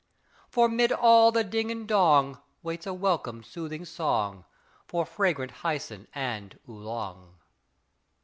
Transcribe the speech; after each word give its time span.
For 0.49 0.67
'mid 0.67 0.91
all 0.91 1.31
the 1.31 1.43
ding 1.43 1.69
and 1.69 1.87
dong 1.87 2.39
Waits 2.63 2.87
a 2.87 2.93
welcome 2.95 3.43
soothing 3.43 3.85
song, 3.85 4.45
For 4.87 5.05
fragrant 5.05 5.51
Hyson 5.61 6.07
and 6.15 6.57
Oolong. 6.67 7.35